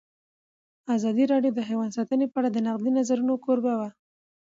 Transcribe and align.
ازادي 0.95 1.23
راډیو 1.33 1.53
د 1.55 1.59
حیوان 1.69 1.89
ساتنه 1.97 2.25
په 2.29 2.37
اړه 2.39 2.49
د 2.51 2.57
نقدي 2.67 2.91
نظرونو 2.97 3.33
کوربه 3.45 3.73
وه. 3.79 3.89